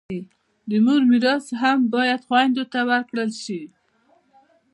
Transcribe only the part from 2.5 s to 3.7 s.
ته ورکړل سي.